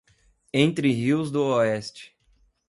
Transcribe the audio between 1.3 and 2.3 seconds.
Oeste